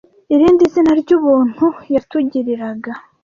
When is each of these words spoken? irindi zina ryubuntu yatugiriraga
irindi 0.33 0.63
zina 0.73 0.91
ryubuntu 1.01 1.65
yatugiriraga 1.93 2.91